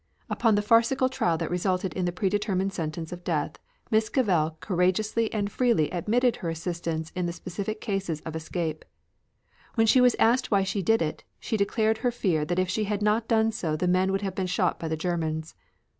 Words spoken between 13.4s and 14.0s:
so the